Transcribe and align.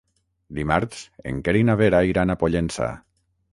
Dimarts 0.59 1.01
en 1.33 1.43
Quer 1.49 1.55
i 1.61 1.63
na 1.69 1.77
Vera 1.83 2.01
iran 2.15 2.37
a 2.37 2.39
Pollença. 2.45 2.91